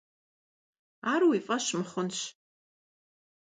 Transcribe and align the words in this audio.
Ar 1.13 1.21
vui 1.27 1.39
f'eş 1.45 1.65
mıxhunş. 1.77 2.19